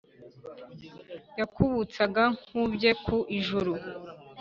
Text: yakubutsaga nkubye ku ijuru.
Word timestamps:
yakubutsaga 1.39 2.23
nkubye 2.47 2.89
ku 3.05 3.17
ijuru. 3.37 3.71